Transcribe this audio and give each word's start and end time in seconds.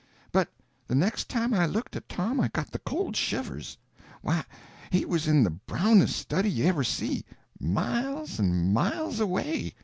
But 0.31 0.49
the 0.87 0.95
next 0.95 1.29
time 1.29 1.53
I 1.53 1.67
looked 1.67 1.95
at 1.95 2.09
Tom 2.09 2.39
I 2.39 2.47
got 2.47 2.71
the 2.71 2.79
cold 2.79 3.15
shivers. 3.15 3.77
Why, 4.23 4.43
he 4.89 5.05
was 5.05 5.27
in 5.27 5.43
the 5.43 5.51
brownest 5.51 6.15
study 6.15 6.49
you 6.49 6.65
ever 6.65 6.83
see—miles 6.83 8.39
and 8.39 8.73
miles 8.73 9.19
away. 9.19 9.75